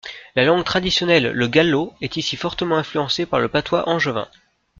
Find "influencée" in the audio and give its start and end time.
2.79-3.27